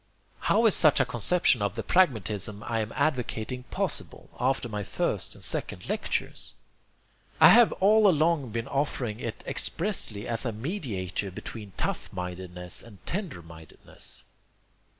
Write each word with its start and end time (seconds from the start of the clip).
How 0.39 0.65
is 0.65 0.73
such 0.73 0.99
a 0.99 1.05
conception 1.05 1.61
of 1.61 1.75
the 1.75 1.83
pragmatism 1.83 2.63
I 2.63 2.79
am 2.79 2.91
advocating 2.93 3.65
possible, 3.69 4.31
after 4.39 4.67
my 4.67 4.81
first 4.81 5.35
and 5.35 5.43
second 5.43 5.87
lectures? 5.87 6.55
I 7.39 7.49
have 7.49 7.71
all 7.73 8.07
along 8.07 8.49
been 8.49 8.67
offering 8.67 9.19
it 9.19 9.43
expressly 9.45 10.27
as 10.27 10.43
a 10.43 10.51
mediator 10.51 11.29
between 11.29 11.73
tough 11.77 12.11
mindedness 12.11 12.81
and 12.81 12.97
tender 13.05 13.43
mindedness. 13.43 14.23